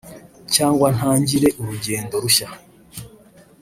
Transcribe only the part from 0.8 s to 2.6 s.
ntangire urugendo rushya